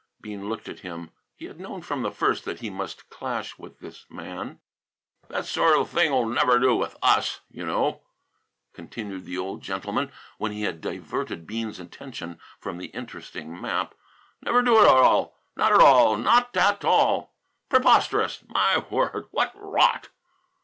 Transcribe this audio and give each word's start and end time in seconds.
Bean 0.19 0.49
looked 0.49 0.67
at 0.67 0.79
him. 0.79 1.11
He 1.35 1.45
had 1.45 1.59
known 1.59 1.83
from 1.83 2.01
the 2.01 2.09
first 2.09 2.43
that 2.45 2.59
he 2.59 2.71
must 2.71 3.11
clash 3.11 3.59
with 3.59 3.77
this 3.81 4.07
man. 4.09 4.59
"That 5.27 5.45
sort 5.45 5.77
of 5.77 5.91
thing'll 5.91 6.25
never 6.25 6.57
do 6.57 6.75
with 6.75 6.95
us, 7.03 7.41
you 7.51 7.63
know," 7.67 8.01
continued 8.73 9.25
the 9.25 9.37
old 9.37 9.61
gentleman, 9.61 10.11
when 10.39 10.53
he 10.53 10.63
had 10.63 10.81
diverted 10.81 11.45
Bean's 11.45 11.79
attention 11.79 12.39
from 12.59 12.79
the 12.79 12.87
interesting 12.87 13.61
map. 13.61 13.93
"Never 14.41 14.63
do 14.63 14.79
at 14.79 14.87
all; 14.87 15.37
not 15.55 15.71
at 15.71 15.81
all; 15.81 16.17
not 16.17 16.51
tat 16.51 16.81
tall. 16.81 17.35
Preposterous! 17.69 18.43
My 18.49 18.79
word! 18.79 19.27
What 19.29 19.51
rot!" 19.53 20.09